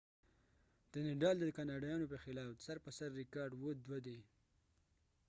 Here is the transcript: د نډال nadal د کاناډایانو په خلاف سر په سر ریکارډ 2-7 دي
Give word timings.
د 0.91 0.93
نډال 1.05 1.35
nadal 1.37 1.49
د 1.51 1.55
کاناډایانو 1.57 2.09
په 2.11 2.17
خلاف 2.23 2.53
سر 2.65 2.77
په 2.85 2.89
سر 2.97 3.09
ریکارډ 3.21 3.51
2-7 3.61 4.07
دي 4.07 4.19